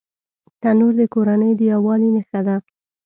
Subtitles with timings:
[0.61, 2.55] تنور د کورنۍ د یووالي نښه ده